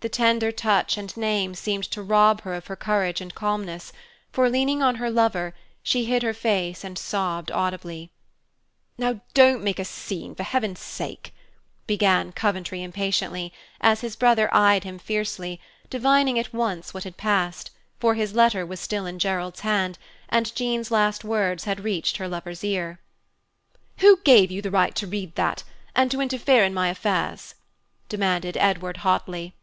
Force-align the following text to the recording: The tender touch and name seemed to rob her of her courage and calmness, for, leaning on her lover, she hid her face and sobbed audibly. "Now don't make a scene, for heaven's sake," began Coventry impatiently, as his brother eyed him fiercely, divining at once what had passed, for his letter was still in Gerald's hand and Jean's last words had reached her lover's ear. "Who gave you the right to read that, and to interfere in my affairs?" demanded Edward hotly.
The 0.00 0.08
tender 0.10 0.52
touch 0.52 0.96
and 0.96 1.16
name 1.16 1.56
seemed 1.56 1.82
to 1.90 2.00
rob 2.00 2.42
her 2.42 2.54
of 2.54 2.68
her 2.68 2.76
courage 2.76 3.20
and 3.20 3.34
calmness, 3.34 3.92
for, 4.30 4.48
leaning 4.48 4.80
on 4.80 4.94
her 4.94 5.10
lover, 5.10 5.52
she 5.82 6.04
hid 6.04 6.22
her 6.22 6.32
face 6.32 6.84
and 6.84 6.96
sobbed 6.96 7.50
audibly. 7.50 8.12
"Now 8.96 9.20
don't 9.34 9.64
make 9.64 9.80
a 9.80 9.84
scene, 9.84 10.36
for 10.36 10.44
heaven's 10.44 10.78
sake," 10.78 11.34
began 11.88 12.30
Coventry 12.30 12.84
impatiently, 12.84 13.52
as 13.80 14.02
his 14.02 14.14
brother 14.14 14.48
eyed 14.54 14.84
him 14.84 15.00
fiercely, 15.00 15.60
divining 15.90 16.38
at 16.38 16.54
once 16.54 16.94
what 16.94 17.02
had 17.02 17.16
passed, 17.16 17.72
for 17.98 18.14
his 18.14 18.32
letter 18.32 18.64
was 18.64 18.78
still 18.78 19.06
in 19.06 19.18
Gerald's 19.18 19.62
hand 19.62 19.98
and 20.28 20.54
Jean's 20.54 20.92
last 20.92 21.24
words 21.24 21.64
had 21.64 21.80
reached 21.82 22.18
her 22.18 22.28
lover's 22.28 22.62
ear. 22.62 23.00
"Who 23.98 24.18
gave 24.18 24.52
you 24.52 24.62
the 24.62 24.70
right 24.70 24.94
to 24.94 25.06
read 25.08 25.34
that, 25.34 25.64
and 25.96 26.12
to 26.12 26.20
interfere 26.20 26.62
in 26.62 26.72
my 26.74 26.90
affairs?" 26.90 27.56
demanded 28.08 28.56
Edward 28.58 28.98
hotly. 28.98 29.54